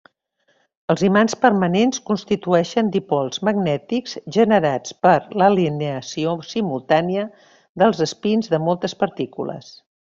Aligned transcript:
Els 0.93 1.01
imants 1.07 1.35
permanents 1.43 2.01
constitueixen 2.07 2.89
dipols 2.95 3.43
magnètics 3.49 4.17
generats 4.39 4.97
per 5.05 5.13
l'alineació 5.43 6.37
simultània 6.57 7.31
dels 7.83 8.07
espins 8.11 8.55
de 8.57 8.65
moltes 8.69 9.03
partícules. 9.07 9.75